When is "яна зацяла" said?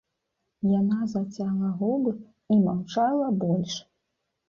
0.79-1.69